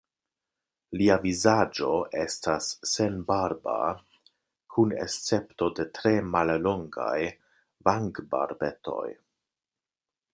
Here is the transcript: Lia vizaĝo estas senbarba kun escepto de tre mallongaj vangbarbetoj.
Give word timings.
Lia 0.99 1.15
vizaĝo 1.23 1.89
estas 2.21 2.69
senbarba 2.91 3.75
kun 4.75 4.95
escepto 5.03 5.69
de 5.81 5.85
tre 5.99 6.15
mallongaj 6.37 7.17
vangbarbetoj. 7.89 9.07